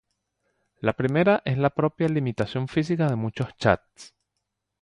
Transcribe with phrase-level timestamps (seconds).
[0.79, 4.15] La primera es la propia limitación física de muchos chats.